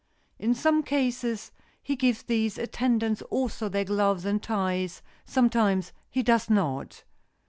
[0.39, 1.51] In some cases
[1.83, 7.03] he gives these attendants also their gloves and ties; sometimes he does not.